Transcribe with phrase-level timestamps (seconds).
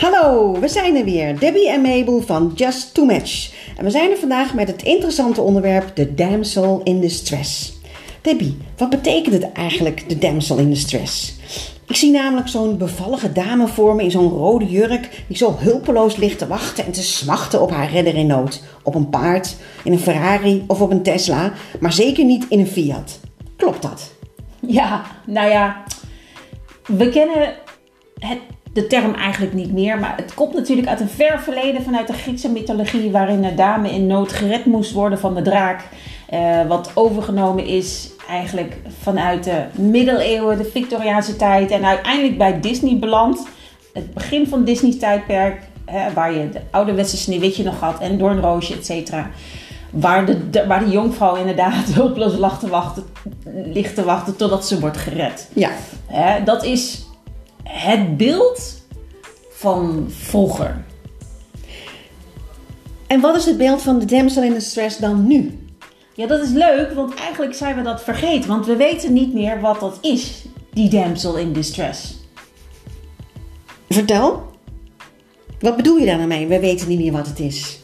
[0.00, 1.38] Hallo, we zijn er weer.
[1.38, 3.52] Debbie en Mabel van Just Too Much.
[3.76, 7.78] En we zijn er vandaag met het interessante onderwerp de damsel in distress.
[8.20, 11.34] Debbie, wat betekent het eigenlijk, de damsel in distress?
[11.86, 16.16] Ik zie namelijk zo'n bevallige dame voor me in zo'n rode jurk die zo hulpeloos
[16.16, 18.62] ligt te wachten en te smachten op haar redder in nood.
[18.82, 22.66] Op een paard, in een Ferrari of op een Tesla, maar zeker niet in een
[22.66, 23.20] Fiat.
[23.56, 24.12] Klopt dat?
[24.60, 25.84] Ja, nou ja,
[26.86, 27.54] we kennen
[28.18, 28.38] het,
[28.72, 32.12] de term eigenlijk niet meer, maar het komt natuurlijk uit een ver verleden vanuit de
[32.12, 35.84] Griekse mythologie, waarin een dame in nood gered moest worden van de draak.
[36.28, 42.98] Eh, wat overgenomen is eigenlijk vanuit de middeleeuwen, de Victoriaanse tijd en uiteindelijk bij Disney
[42.98, 43.46] beland.
[43.92, 48.74] Het begin van Disney's tijdperk, hè, waar je de ouderwetse Sneeuwwitje nog had en Doornroosje,
[48.74, 49.30] et cetera.
[49.90, 53.04] Waar de, de, waar de jonkvrouw inderdaad hulpeloos lag te wachten,
[53.72, 55.48] ligt te wachten totdat ze wordt gered.
[55.52, 55.70] Ja.
[56.06, 57.08] Hè, dat is
[57.62, 58.82] het beeld
[59.50, 60.84] van vroeger.
[63.06, 65.58] En wat is het beeld van de damsel in distress dan nu?
[66.14, 68.48] Ja, dat is leuk, want eigenlijk zijn we dat vergeten.
[68.48, 72.18] Want we weten niet meer wat dat is, die damsel in distress.
[73.88, 74.48] Vertel.
[75.60, 76.46] Wat bedoel je daar nou mee?
[76.46, 77.78] We weten niet meer wat het is.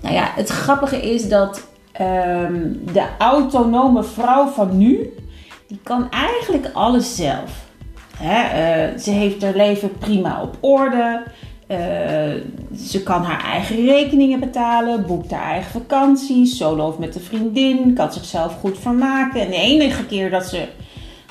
[0.00, 5.14] Nou ja, het grappige is dat ehm, de autonome vrouw van nu,
[5.66, 7.68] die kan eigenlijk alles zelf.
[8.20, 8.42] Hè,
[8.92, 11.22] eh, ze heeft haar leven prima op orde.
[11.66, 11.78] Eh,
[12.88, 17.94] ze kan haar eigen rekeningen betalen, boekt haar eigen vakantie, solo of met een vriendin,
[17.94, 19.40] kan zichzelf goed vermaken.
[19.40, 20.64] En de enige keer dat ze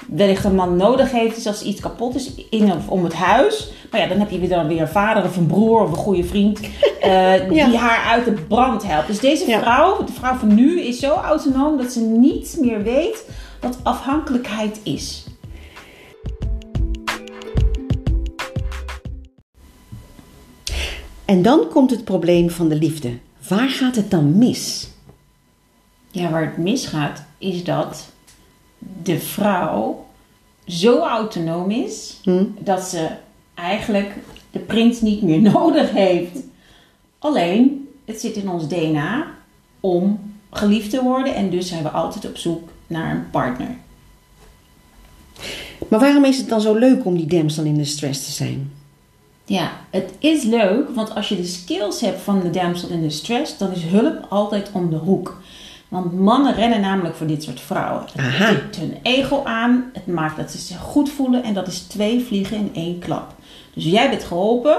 [0.08, 3.72] wellicht een man nodig heeft, is als iets kapot is in of om het huis.
[3.92, 5.96] Maar ja, dan heb je weer dan weer een vader of een broer of een
[5.98, 6.60] goede vriend
[7.06, 7.66] uh, Ja.
[7.68, 9.08] die haar uit de brand helpt.
[9.08, 9.60] Dus deze Ja.
[9.60, 13.24] vrouw, de vrouw van nu, is zo autonoom dat ze niet meer weet
[13.62, 15.26] wat afhankelijkheid is.
[21.30, 23.18] En dan komt het probleem van de liefde.
[23.48, 24.90] Waar gaat het dan mis?
[26.12, 28.10] Ja, waar het misgaat is dat
[29.04, 30.06] de vrouw
[30.68, 32.46] zo autonoom is Hm?
[32.60, 33.10] dat ze
[33.54, 34.16] eigenlijk
[34.52, 36.40] de prins niet meer nodig heeft.
[37.20, 39.26] Alleen, het zit in ons DNA
[39.80, 43.76] om geliefd te worden en dus zijn we altijd op zoek naar een partner.
[45.88, 48.72] Maar waarom is het dan zo leuk om die damsel in distress te zijn?
[49.50, 53.58] Ja, het is leuk, want als je de skills hebt van de damsel in distress,
[53.58, 55.42] dan is hulp altijd om de hoek.
[55.88, 58.04] Want mannen rennen namelijk voor dit soort vrouwen.
[58.14, 61.80] Het tikt hun ego aan, het maakt dat ze zich goed voelen en dat is
[61.80, 63.34] twee vliegen in één klap.
[63.74, 64.78] Dus jij bent geholpen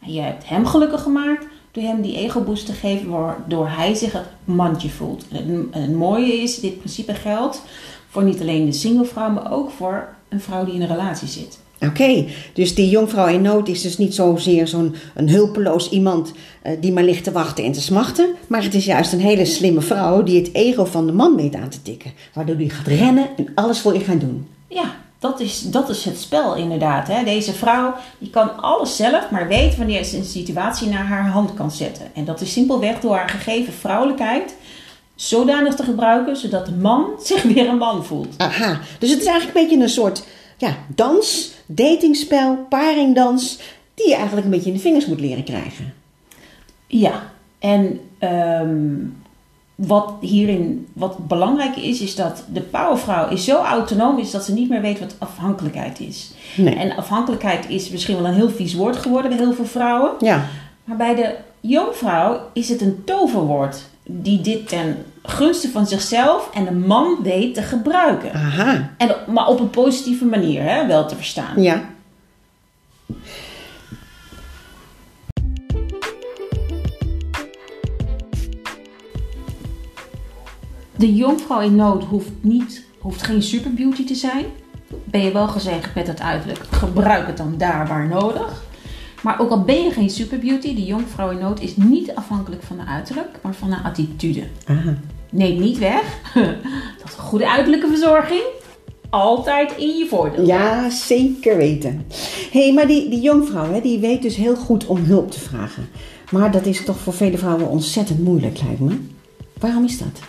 [0.00, 4.12] en jij hebt hem gelukkig gemaakt door hem die ego-boost te geven waardoor hij zich
[4.12, 5.28] het mandje voelt.
[5.28, 7.62] En het, het mooie is, dit principe geldt
[8.08, 11.28] voor niet alleen de single vrouw, maar ook voor een vrouw die in een relatie
[11.28, 11.61] zit.
[11.86, 16.32] Oké, dus die jongvrouw in nood is dus niet zozeer zo'n een hulpeloos iemand
[16.62, 18.34] eh, die maar ligt te wachten en te smachten.
[18.46, 21.54] Maar het is juist een hele slimme vrouw die het ego van de man weet
[21.54, 22.12] aan te tikken.
[22.32, 24.46] Waardoor die gaat rennen en alles voor je gaat doen.
[24.68, 27.08] Ja, dat is, dat is het spel inderdaad.
[27.08, 27.24] Hè.
[27.24, 31.54] Deze vrouw die kan alles zelf, maar weet wanneer ze een situatie naar haar hand
[31.54, 32.06] kan zetten.
[32.14, 34.54] En dat is simpelweg door haar gegeven vrouwelijkheid
[35.14, 38.34] zodanig te gebruiken, zodat de man zich weer een man voelt.
[38.36, 40.24] Aha, dus het is eigenlijk een beetje een soort
[40.62, 43.58] ja, dans, datingspel, paringdans,
[43.94, 45.94] die je eigenlijk een beetje in de vingers moet leren krijgen.
[46.86, 48.94] Ja, en ehm,
[49.74, 54.52] wat hierin wat belangrijk is, is dat de powervrouw is zo autonoom is dat ze
[54.52, 56.30] niet meer weet wat afhankelijkheid is.
[56.56, 56.74] Nee.
[56.74, 60.12] En afhankelijkheid is misschien wel een heel vies woord geworden bij heel veel vrouwen.
[60.18, 60.46] Ja,
[60.84, 63.90] Maar bij de jongvrouw is het een toverwoord
[64.20, 68.32] die dit ten gunste van zichzelf en de man weet te gebruiken.
[68.32, 71.62] aha, En, maar op een positieve manier, hè, wel te verstaan.
[71.62, 71.90] ja.
[80.96, 84.44] De jongvrouw in nood hoeft, niet, hoeft geen superbeauty te zijn.
[85.04, 88.62] Ben je wel gezegd met het uiterlijk, gebruik het dan daar waar nodig.
[89.22, 92.76] Maar ook al ben je geen superbeauty, de jongvrouw in nood is niet afhankelijk van
[92.76, 94.42] de uiterlijk, maar van de attitude.
[94.66, 94.96] Aha.
[95.30, 96.20] Neem niet weg
[97.02, 98.42] dat een goede uiterlijke verzorging
[99.10, 102.04] altijd in je voordeel Ja, zeker weten.
[102.50, 105.40] Hé, hey, maar die, die jongvrouw, hè, die weet dus heel goed om hulp te
[105.40, 105.88] vragen.
[106.30, 108.98] Maar dat is toch voor vele vrouwen ontzettend moeilijk, lijkt me.
[109.58, 110.20] Waarom is dat?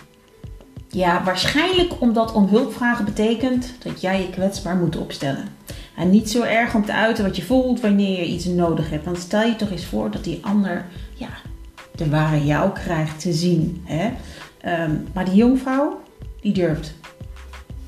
[0.94, 5.48] Ja, waarschijnlijk omdat om hulp vragen betekent dat jij je kwetsbaar moet opstellen.
[5.96, 9.04] En niet zo erg om te uiten wat je voelt wanneer je iets nodig hebt.
[9.04, 11.28] Want stel je toch eens voor dat die ander ja,
[11.94, 13.82] de ware jou krijgt te zien.
[13.84, 14.10] Hè?
[14.60, 16.00] Ehm, maar die jongvrouw,
[16.40, 16.94] die durft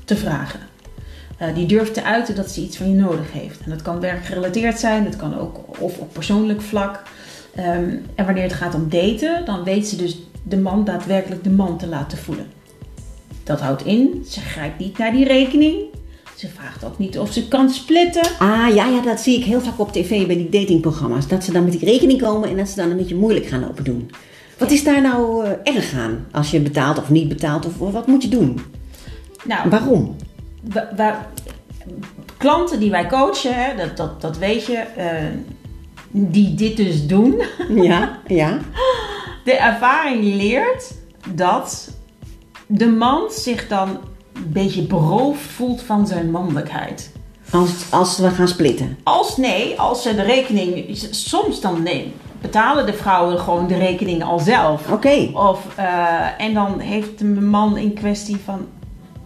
[0.05, 0.59] te vragen.
[1.37, 3.59] eh, die durft te uiten dat ze iets van je nodig heeft.
[3.59, 7.03] En dat kan werkgerelateerd zijn, dat kan ook of op persoonlijk vlak.
[7.55, 11.49] Ehm, en wanneer het gaat om daten, dan weet ze dus de man daadwerkelijk de
[11.49, 12.47] man te laten voelen.
[13.47, 15.75] Dat houdt in, ze grijpt niet naar die rekening.
[16.35, 18.23] Ze vraagt ook niet of ze kan splitten.
[18.39, 21.27] Ah, ja, ja, dat zie ik heel vaak op tv bij die datingprogramma's.
[21.27, 23.59] Dat ze dan met die rekening komen en dat ze dan een beetje moeilijk gaan
[23.59, 24.11] lopen doen.
[24.57, 26.25] Wat is daar nou eh, erg aan?
[26.31, 28.59] Als je betaalt of niet betaalt, of, of wat moet je doen?
[29.45, 30.15] Nou, Waarom?
[30.73, 31.27] wa- wa-
[32.37, 35.07] klanten die wij coachen, hè, dat, dat, dat weet je, eh,
[36.11, 37.41] die dit dus doen.
[37.69, 38.59] Ja, ja.
[39.45, 40.93] De ervaring leert
[41.33, 41.96] dat
[42.67, 43.89] de man zich dan
[44.33, 47.11] een beetje beroofd voelt van zijn mannelijkheid.
[47.51, 48.97] Als, als we gaan splitten.
[49.03, 54.23] Als nee, als ze de rekening, soms dan nee, betalen de vrouwen gewoon de rekening
[54.23, 54.91] al zelf.
[54.91, 55.29] Oké.
[55.33, 58.67] Of, eh, en dan heeft de man in kwestie van,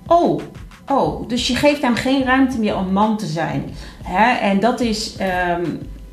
[0.08, 0.42] oh,
[0.88, 3.70] oh, dus je geeft hem geen ruimte meer om man te zijn.
[4.04, 4.38] Hè?
[4.38, 5.66] En dat is ehm,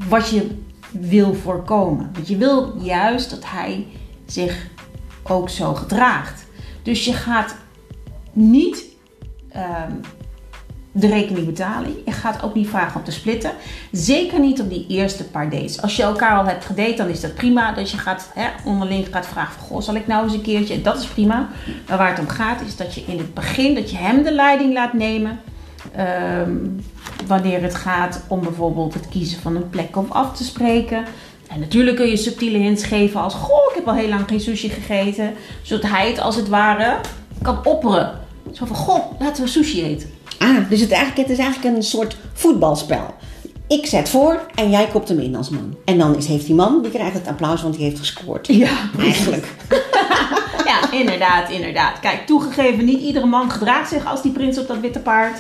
[0.09, 0.57] wat je
[0.91, 2.11] wil voorkomen.
[2.13, 3.87] Want je wil juist dat hij
[4.27, 4.67] zich
[5.23, 6.47] ook zo gedraagt.
[6.89, 7.55] Dus je gaat
[8.33, 8.85] niet
[9.49, 9.93] ehm,
[10.93, 11.91] de rekening betalen.
[12.05, 13.51] Je gaat ook niet vragen om te splitten.
[13.93, 15.83] Zeker niet op die eerste paar dates.
[15.83, 17.73] Als je elkaar al hebt gedate, dan is dat prima.
[17.73, 19.67] Dat je gaat, hè, onderling gaat vragen van...
[19.67, 20.83] Goh, zal ik nou eens een keertje?
[20.83, 21.49] Dat is prima.
[21.89, 23.75] Maar waar het om gaat is dat je in het begin...
[23.75, 25.41] dat je hem de leiding laat nemen.
[25.95, 26.57] Ehm,
[27.27, 31.05] wanneer het gaat om bijvoorbeeld het kiezen van een plek om af te spreken.
[31.49, 33.35] En natuurlijk kun je subtiele hints geven als...
[33.35, 35.35] Goh, ik heb al heel lang geen sushi gegeten.
[35.63, 36.97] Zodat hij het als het ware
[37.43, 38.21] kan opperen.
[38.53, 40.11] Zo van, goh, laten we sushi eten.
[40.39, 43.15] Ah, dus het, eigenlijk, het is eigenlijk een soort voetbalspel.
[43.69, 45.77] Ik zet voor en jij kopt hem in als man.
[45.85, 48.47] En dan is, heeft die man, die krijgt het applaus, want die heeft gescoord.
[48.47, 49.47] Ja, Eigenlijk.
[50.65, 52.01] Ja, inderdaad, inderdaad.
[52.01, 55.39] Kijk, toegegeven, niet iedere man gedraagt zich als die prins op dat witte paard.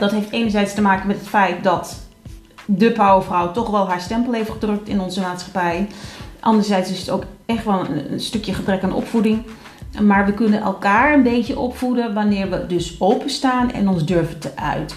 [0.00, 1.96] Dat heeft enerzijds te maken met het feit dat
[2.70, 5.88] de powervrouw toch wel haar stempel heeft gedrukt in onze maatschappij.
[6.40, 9.42] Anderzijds is het ook echt wel een, stukje gebrek aan opvoeding.
[10.02, 14.56] Maar we kunnen elkaar een beetje opvoeden wanneer we dus openstaan en ons durven te
[14.56, 14.96] uiten.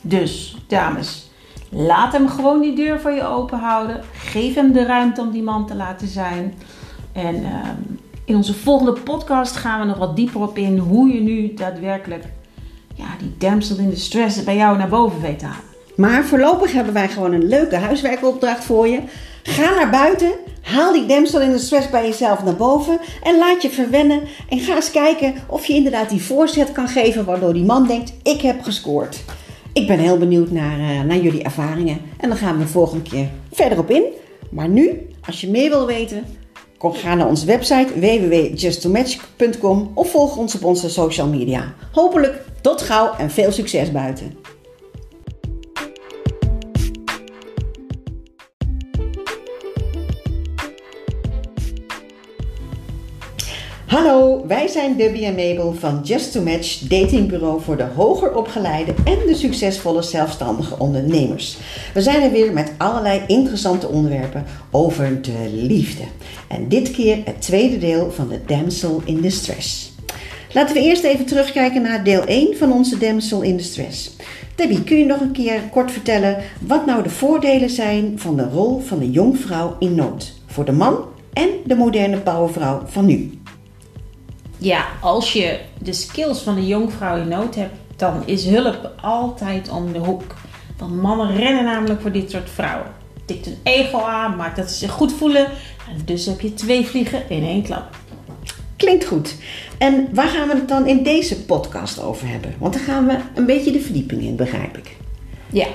[0.00, 1.30] Dus, dames,
[1.68, 4.00] laat hem gewoon die deur voor je open houden.
[4.12, 6.54] Geef hem de ruimte om die man te laten zijn.
[7.12, 7.76] En ehm,
[8.24, 12.24] in onze volgende podcast gaan we nog wat dieper op in hoe je nu daadwerkelijk
[12.94, 15.69] ja, die damsel in distress bij jou naar boven weet te halen.
[16.00, 19.00] Maar voorlopig hebben wij gewoon een leuke huiswerkopdracht voor je.
[19.42, 20.32] Ga naar buiten,
[20.62, 24.20] haal die damsel in de stress bij jezelf naar boven en laat je verwennen.
[24.48, 28.12] En ga eens kijken of je inderdaad die voorzet kan geven waardoor die man denkt,
[28.22, 29.24] ik heb gescoord.
[29.72, 33.10] Ik ben heel benieuwd naar, eh, naar jullie ervaringen en dan gaan we de volgende
[33.10, 34.04] keer verder op in.
[34.50, 36.24] Maar nu, als je meer wil weten,
[36.78, 41.74] kom, ga naar onze website www.justtomatch.com of volg ons op onze social media.
[41.92, 44.38] Hopelijk tot gauw en veel succes buiten.
[53.90, 58.94] Hallo, wij zijn Debbie en Mabel van Just to Match, datingbureau voor de hoger opgeleide
[59.04, 61.58] en de succesvolle zelfstandige ondernemers.
[61.94, 66.02] We zijn er weer met allerlei interessante onderwerpen over de liefde.
[66.48, 69.92] En dit keer het tweede deel van de Damsel in Distress.
[70.52, 74.16] Laten we eerst even terugkijken naar deel 1 van onze Damsel in Distress.
[74.54, 78.48] Debbie, kun je nog een keer kort vertellen wat nou de voordelen zijn van de
[78.48, 80.96] rol van de jongvrouw in nood voor de man
[81.32, 83.39] en de moderne powervrouw van nu?
[84.60, 89.70] Ja, als je de skills van de jonkvrouw in nood hebt, dan is hulp altijd
[89.70, 90.34] om de hoek.
[90.78, 92.90] Want mannen rennen namelijk voor dit soort vrouwen.
[93.24, 95.46] Tikt hun ego aan, maakt dat ze zich goed voelen.
[95.88, 97.96] En dus heb je twee vliegen in één klap.
[98.76, 99.36] Klinkt goed.
[99.78, 102.54] En waar gaan we het dan in deze podcast over hebben?
[102.58, 104.96] Want dan gaan we een beetje de verdieping in, begrijp ik.
[105.52, 105.66] Ja,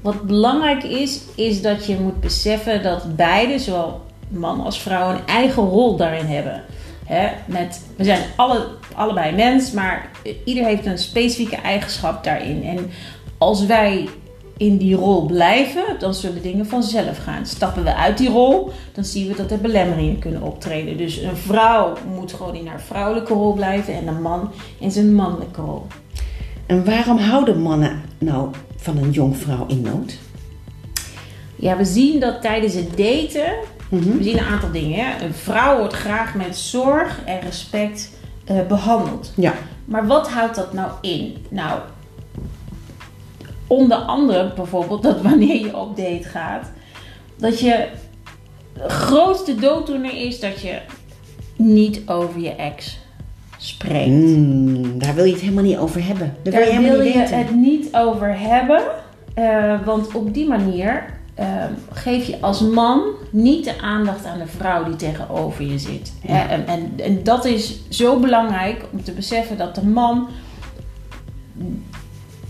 [0.00, 5.26] wat belangrijk is, is dat je moet beseffen dat beide, zowel man als vrouw, een
[5.26, 6.64] eigen rol daarin hebben.
[7.10, 10.10] Hè, met, we zijn alle, allebei mens, maar
[10.44, 12.64] ieder heeft een specifieke eigenschap daarin.
[12.64, 12.90] En
[13.38, 14.08] als wij
[14.56, 17.46] in die rol blijven, dan zullen dingen vanzelf gaan.
[17.46, 20.96] Stappen we uit die rol, dan zien we dat er belemmeringen kunnen optreden.
[20.96, 25.14] Dus een vrouw moet gewoon in haar vrouwelijke rol blijven en een man in zijn
[25.14, 25.86] mannelijke rol.
[26.66, 30.18] En waarom houden mannen nou van een jongvrouw in nood?
[31.56, 33.52] Ja, we zien dat tijdens het daten,
[33.90, 34.16] Mhm.
[34.16, 35.04] we zien een aantal dingen.
[35.04, 35.24] Hè?
[35.24, 38.10] Een vrouw wordt graag met zorg en respect
[38.44, 39.32] eh, behandeld.
[39.36, 39.54] Ja.
[39.84, 41.36] Maar wat houdt dat nou in?
[41.48, 41.80] Nou,
[43.66, 46.70] onder andere bijvoorbeeld dat wanneer je op date gaat,
[47.36, 47.88] dat je
[48.86, 50.78] grootste dooddoener is dat je
[51.56, 52.98] niet over je ex
[53.56, 54.06] spreekt.
[54.06, 56.36] Hmm, daar wil je het helemaal niet over hebben.
[56.42, 58.82] Daar wil je wil niet het niet over hebben,
[59.34, 61.04] eh, want op die manier
[61.40, 66.12] eh, geef je als man niet de aandacht aan de vrouw die tegenover je zit.
[66.26, 66.48] Hè?
[66.48, 70.28] En, en, en dat is zo belangrijk om te beseffen dat de man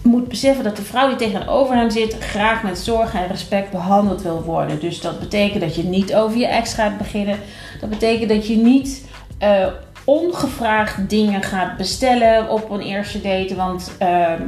[0.03, 4.23] moet beseffen dat de vrouw die tegenover hem zit graag met zorg en respect behandeld
[4.23, 4.81] wil worden.
[4.81, 7.39] Dus dat betekent dat je niet over je ex gaat beginnen.
[7.81, 9.05] Dat betekent dat je niet
[9.39, 9.67] eh,
[10.05, 13.55] ongevraagd dingen gaat bestellen op een eerste date.
[13.55, 14.43] Want ehm,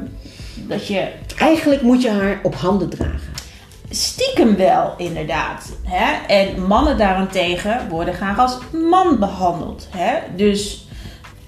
[0.68, 1.08] dat je
[1.38, 3.31] Eigenlijk moet je haar op handen dragen.
[3.94, 5.72] Stiekem wel, inderdaad.
[5.82, 6.26] Hè?
[6.26, 8.58] En mannen daarentegen worden graag als
[8.90, 9.88] man behandeld.
[9.90, 10.14] Hè?
[10.36, 10.86] Dus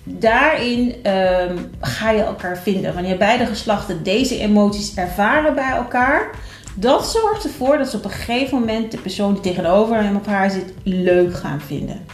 [0.05, 2.95] daarin ehm, ga je elkaar vinden.
[2.95, 6.31] Wanneer beide geslachten deze emoties ervaren bij elkaar,
[6.75, 10.27] dat zorgt ervoor dat ze op een gegeven moment de persoon die tegenover hem of
[10.27, 12.05] haar zit leuk gaan vinden.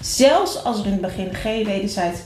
[0.00, 2.18] Zelfs als er in het begin geen wederzijds,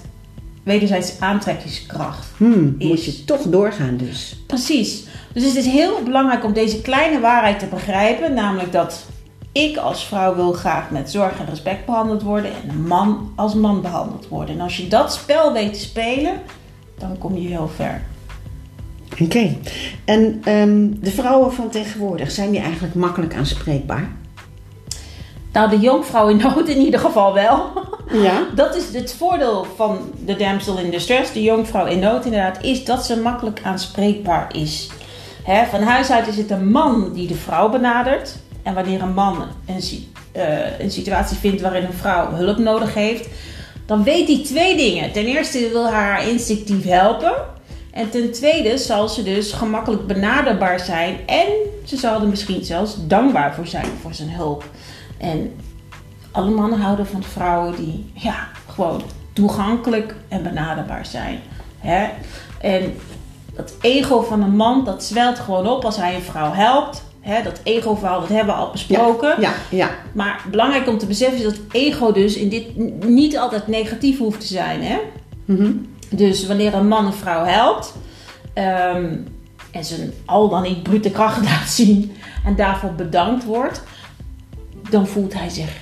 [0.63, 2.87] wederzijds aantrekkingskracht Hmm, Is.
[2.87, 4.37] moet je toch doorgaan dus.
[4.47, 5.05] Precies.
[5.33, 8.35] Dus het is heel belangrijk om deze kleine waarheid te begrijpen.
[8.35, 9.07] Namelijk dat
[9.53, 12.51] ik als vrouw wil graag met zorg en respect behandeld worden.
[12.63, 14.55] En een man als man behandeld worden.
[14.55, 16.41] En als je dat spel weet te spelen,
[16.99, 18.03] dan kom je heel ver.
[19.21, 19.57] Oké.
[20.05, 24.09] En ehm, de vrouwen van tegenwoordig, zijn die eigenlijk makkelijk aanspreekbaar?
[25.53, 27.73] Nou, de jonkvrouw in nood in ieder geval wel.
[28.13, 28.47] Ja.
[28.55, 32.85] Dat is het voordeel van de damsel in distress, de jonkvrouw in nood inderdaad, is
[32.85, 34.91] dat ze makkelijk aanspreekbaar is.
[35.45, 38.39] Van huis uit is het een man die de vrouw benadert.
[38.63, 39.83] En wanneer een man een,
[40.33, 43.29] eh, een situatie vindt waarin een vrouw hulp nodig heeft,
[43.87, 45.13] dan weet hij twee dingen.
[45.13, 47.33] Ten eerste wil haar instinctief helpen.
[47.91, 51.19] En ten tweede zal ze dus gemakkelijk benaderbaar zijn.
[51.27, 51.47] En
[51.85, 54.65] ze zal er misschien zelfs dankbaar voor zijn voor zijn hulp.
[55.19, 55.53] En
[56.31, 61.41] alle mannen houden van vrouwen die ja, gewoon toegankelijk en benaderbaar zijn.
[61.79, 62.09] Hè?
[62.61, 62.95] En
[63.61, 67.03] dat ego van een man, dat zwelt gewoon op als hij een vrouw helpt.
[67.21, 67.43] Hè?
[67.43, 69.41] Dat ego-verhaal, dat hebben we al besproken.
[69.41, 69.91] Ja, ja.
[70.13, 74.41] Maar belangrijk om te beseffen is dat ego dus in dit niet altijd negatief hoeft
[74.41, 74.83] te zijn.
[74.83, 74.99] Hè?
[75.45, 75.73] Mhm.
[76.11, 77.95] Dus wanneer een man een vrouw helpt
[78.55, 79.17] ehm,
[79.73, 82.13] en zijn al dan niet brute kracht laat zien
[82.45, 83.83] en daarvoor bedankt wordt,
[84.91, 85.77] dan voelt hij zich,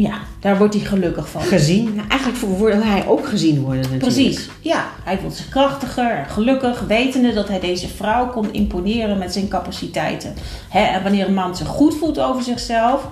[0.00, 1.42] ja, daar wordt hij gelukkig van.
[1.42, 1.94] Gezien.
[1.94, 4.02] Ja, eigenlijk wil hij ook gezien worden natuurlijk.
[4.02, 4.84] Precies, ja.
[5.04, 9.48] Hij voelt zich krachtiger en gelukkig, wetende dat hij deze vrouw kon imponeren met zijn
[9.48, 10.34] capaciteiten.
[10.68, 13.08] Hè, en wanneer een man zich goed voelt over zichzelf,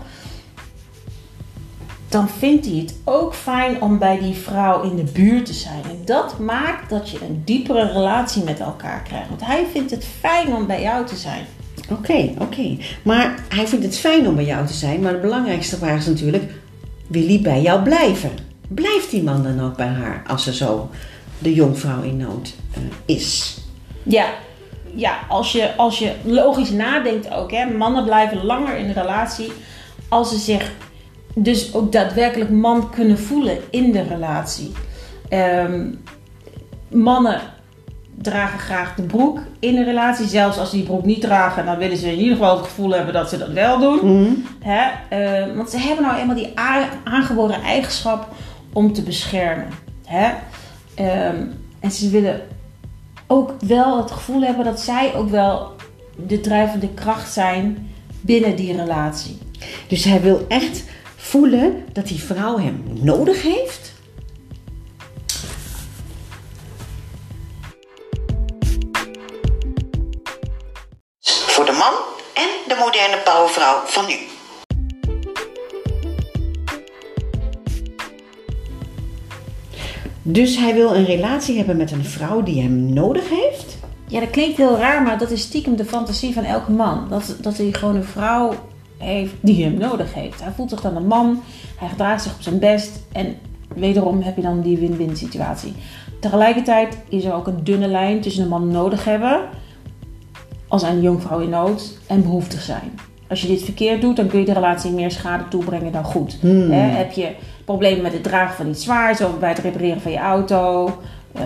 [2.08, 5.82] dan vindt hij het ook fijn om bij die vrouw in de buurt te zijn.
[5.84, 9.28] En dat maakt dat je een diepere relatie met elkaar krijgt.
[9.28, 11.44] Want hij vindt het fijn om bij jou te zijn.
[11.90, 12.76] Oké, oké.
[13.02, 15.00] Maar hij vindt het fijn om bij jou te zijn.
[15.00, 16.52] Maar de belangrijkste vraag is natuurlijk:
[17.06, 18.30] wil hij bij jou blijven?
[18.68, 20.90] Blijft die man dan ook bij haar als ze zo
[21.38, 22.82] de jonkvrouw in nood eh,
[23.16, 23.58] is?
[24.02, 24.26] Ja,
[24.94, 29.52] ja als, je, als je logisch nadenkt ook, hè, mannen blijven langer in de relatie
[30.08, 30.72] als ze zich
[31.34, 34.72] dus ook daadwerkelijk man kunnen voelen in de relatie.
[35.28, 35.90] Ehm,
[36.88, 37.40] mannen
[38.22, 40.26] dragen graag de broek in een relatie.
[40.26, 42.90] Zelfs als ze die broek niet dragen, dan willen ze in ieder geval het gevoel
[42.90, 44.20] hebben dat ze dat wel doen.
[44.20, 44.32] Mhm.
[44.60, 44.82] Hè?
[45.08, 46.52] Eh, want ze hebben nou eenmaal die
[47.04, 48.28] aangeboren eigenschap
[48.72, 49.68] om te beschermen.
[50.04, 50.32] Hè?
[50.94, 51.42] Ehm,
[51.80, 52.40] en ze willen
[53.26, 55.72] ook wel het gevoel hebben dat zij ook wel
[56.16, 57.90] de drijvende kracht zijn
[58.20, 59.38] binnen die relatie.
[59.88, 60.84] Dus hij wil echt
[61.16, 63.93] voelen dat die vrouw hem nodig heeft?
[73.54, 74.14] Powervrouw van nu.
[80.22, 83.78] Dus hij wil een relatie hebben met een vrouw die hem nodig heeft?
[84.08, 87.06] Ja, dat klinkt heel raar, maar dat is stiekem de fantasie van elke man.
[87.08, 88.54] Dat, dat hij gewoon een vrouw
[88.98, 90.42] heeft die hem nodig heeft.
[90.42, 91.42] Hij voelt zich dan een man,
[91.76, 93.36] hij gedraagt zich op zijn best en
[93.74, 95.74] wederom heb je dan die win-win situatie.
[96.20, 99.48] Tegelijkertijd is er ook een dunne lijn tussen een man nodig hebben
[100.68, 103.13] als een jonkvrouw in nood en behoeftig zijn.
[103.28, 106.36] Als je dit verkeerd doet, dan kun je de relatie meer schade toebrengen dan goed.
[106.40, 106.70] Hmm.
[106.70, 107.28] Heb je
[107.64, 110.86] problemen met het dragen van iets zwaars of bij het repareren van je auto,
[111.32, 111.42] eh,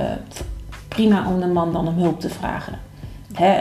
[0.88, 2.78] prima om de man dan om hulp te vragen.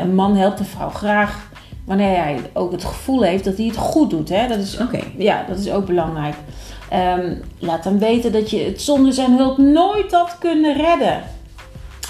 [0.02, 1.50] Een man helpt een vrouw graag
[1.86, 4.28] wanneer hij ook het gevoel heeft dat hij het goed doet.
[4.28, 4.78] Dat, is,
[5.18, 6.36] ja, dat is ook belangrijk.
[6.90, 11.22] Ehm, laat hem weten dat je het zonder zijn hulp nooit had kunnen redden.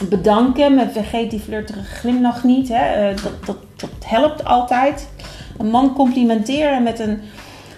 [0.09, 2.69] Bedank hem en vergeet die flirterige glimlach niet.
[2.69, 5.09] Eh, dat, dat, dat helpt altijd.
[5.57, 7.19] Een man complimenteren met een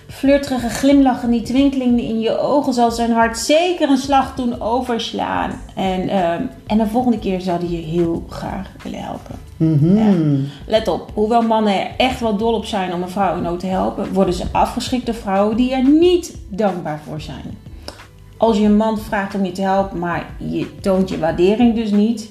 [0.07, 4.61] flirterige glimlach en die twinkeling in je ogen zal zijn hart zeker een slag doen
[4.61, 5.51] overslaan.
[5.75, 9.35] En, ehm, en de volgende keer zou hij je heel graag willen helpen.
[9.57, 10.39] Mhm.
[10.65, 13.59] Let op, hoewel mannen er echt wel dol op zijn om een vrouw in nood
[13.59, 17.57] te helpen, worden ze afgeschrikt door vrouwen die er niet dankbaar voor zijn.
[18.37, 21.91] Als je een man vraagt om je te helpen, maar je toont je waardering dus
[21.91, 22.29] niet,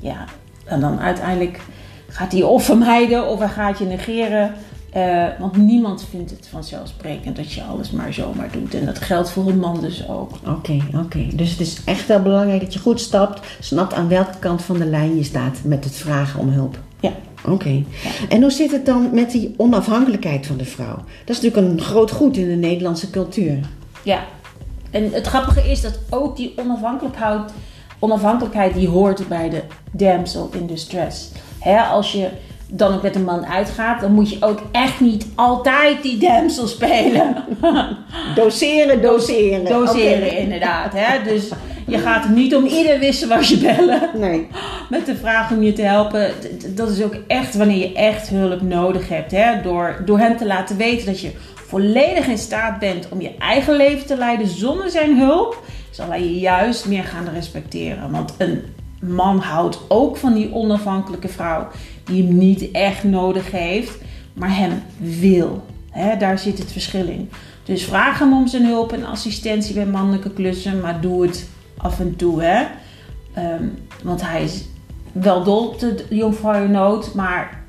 [0.00, 0.24] ja,
[0.64, 1.60] en dan uiteindelijk
[2.08, 4.54] gaat hij of vermijden of hij gaat je negeren.
[4.92, 8.74] Eh, want niemand vindt het vanzelfsprekend dat je alles maar zomaar doet.
[8.74, 10.30] En dat geldt voor een man dus ook.
[10.46, 11.26] Oké, oké.
[11.34, 14.78] Dus het is echt wel belangrijk dat je goed stapt, snapt aan welke kant van
[14.78, 16.78] de lijn je staat met het vragen om hulp.
[17.00, 17.12] Ja.
[17.46, 17.84] Oké.
[18.28, 20.96] En hoe zit het dan met die onafhankelijkheid van de vrouw?
[21.24, 23.58] Dat is natuurlijk een groot goed in de Nederlandse cultuur.
[24.02, 24.24] Ja,
[24.90, 27.52] en het grappige is dat ook die onafhankelijkheid,
[27.98, 31.30] onafhankelijkheid die hoort bij de damsel in distress.
[31.58, 32.28] Hè, als je
[32.74, 36.66] dan ook met een man uitgaat, dan moet je ook echt niet altijd die damsel
[36.66, 37.34] spelen.
[38.34, 39.64] Doseren, doseren.
[39.64, 40.92] Doseren inderdaad.
[40.94, 41.22] Hè?
[41.24, 41.50] Dus
[41.86, 44.48] je gaat niet om ieder wisselwasje bellen Nee.
[44.90, 46.30] met de vraag om je te helpen.
[46.68, 49.30] Dat is ook echt wanneer je echt hulp nodig hebt.
[49.30, 49.62] Hè?
[49.62, 53.76] Door, door hem te laten weten dat je volledig in staat bent om je eigen
[53.76, 58.10] leven te leiden zonder zijn hulp, zal hij je juist meer gaan respecteren.
[58.10, 58.62] Want een
[59.00, 61.68] man houdt ook van die onafhankelijke vrouw
[62.04, 63.98] die hem niet echt nodig heeft,
[64.32, 65.64] maar hem wil.
[66.18, 67.30] Daar zit het verschil in.
[67.64, 72.00] Dus vraag hem om zijn hulp en assistentie bij mannelijke klussen, maar doe het af
[72.00, 72.42] en toe.
[72.42, 72.64] Hè?
[73.34, 73.64] Ehm,
[74.02, 74.64] want hij is
[75.12, 77.62] wel dol op de jonkvrouw in nood, maar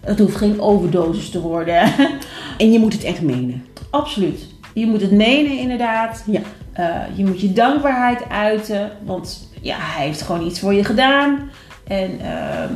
[0.00, 1.82] het hoeft geen overdosis te worden.
[2.58, 3.64] En je moet het echt menen.
[3.90, 4.46] Absoluut.
[4.74, 6.24] Je moet het menen inderdaad.
[6.26, 6.40] Ja.
[6.72, 11.50] Eh, je moet je dankbaarheid uiten, want ja, hij heeft gewoon iets voor je gedaan.
[11.86, 12.72] En ehm,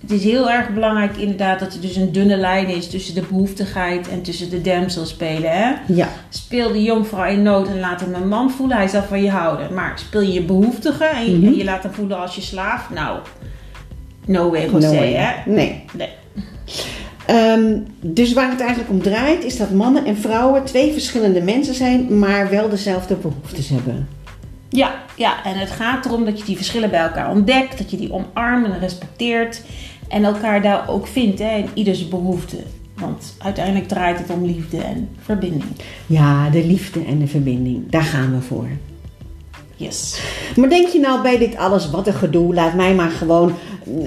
[0.00, 3.22] het is heel erg belangrijk inderdaad dat er dus een dunne lijn is tussen de
[3.28, 5.50] behoeftigheid en tussen de damsel spelen.
[5.52, 5.72] Hè?
[5.94, 6.08] Ja.
[6.28, 9.30] Speel de jonkvrouw in nood en laat hem een man voelen, hij zal van je
[9.30, 9.74] houden.
[9.74, 11.46] Maar speel je je behoeftige en je, Mhm.
[11.46, 13.18] en je laat hem voelen als je slaaf, nou,
[14.26, 15.12] no way, No José, way.
[15.12, 15.50] hè?
[15.50, 15.84] Nee.
[15.96, 16.08] Nee.
[17.26, 21.74] Ehm, dus waar het eigenlijk om draait, is dat mannen en vrouwen twee verschillende mensen
[21.74, 24.08] zijn, maar wel dezelfde behoeftes hebben.
[24.70, 27.96] Ja, ja, en het gaat erom dat je die verschillen bij elkaar ontdekt, dat je
[27.96, 29.62] die omarmt en respecteert
[30.08, 32.56] en elkaar daar ook vindt hè, in ieders behoefte.
[32.94, 35.64] Want uiteindelijk draait het om liefde en verbinding.
[36.06, 38.68] Ja, de liefde en de verbinding, daar gaan we voor.
[39.76, 40.20] Yes.
[40.56, 43.54] Maar denk je nou bij dit alles, wat een gedoe, laat mij maar gewoon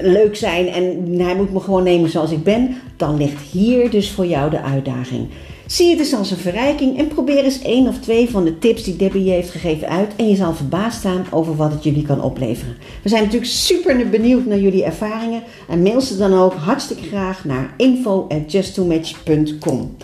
[0.01, 4.11] leuk zijn en hij moet me gewoon nemen zoals ik ben, dan ligt hier dus
[4.11, 5.29] voor jou de uitdaging.
[5.67, 8.83] Zie het dus als een verrijking en probeer eens één of twee van de tips
[8.83, 12.05] die Debbie je heeft gegeven uit en je zal verbaasd staan over wat het jullie
[12.05, 12.77] kan opleveren.
[13.03, 17.45] We zijn natuurlijk super benieuwd naar jullie ervaringen en mail ze dan ook hartstikke graag
[17.45, 19.95] naar info@justtomatch.com.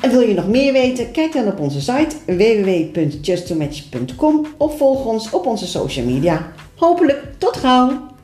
[0.00, 1.10] En wil je nog meer weten?
[1.10, 6.52] Kijk dan op onze site www.justtomatch.com of volg ons op onze social media.
[6.74, 8.16] Hopelijk tot gauw!